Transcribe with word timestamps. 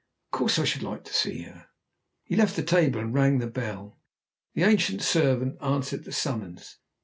Of 0.33 0.37
course 0.39 0.57
I 0.57 0.65
should 0.65 0.81
like 0.81 1.03
to 1.03 1.13
see 1.13 1.43
her!" 1.43 1.67
He 2.23 2.35
left 2.35 2.55
the 2.55 2.63
table 2.63 2.99
and 2.99 3.13
rang 3.13 3.37
the 3.37 3.45
bell. 3.45 3.99
The 4.55 4.63
ancient 4.63 5.01
man 5.01 5.05
servant 5.05 5.61
answered 5.61 6.05
the 6.05 6.11
summons. 6.11 6.79